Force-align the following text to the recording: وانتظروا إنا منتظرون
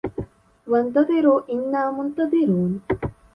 وانتظروا 0.67 1.41
إنا 1.51 1.91
منتظرون 1.91 2.81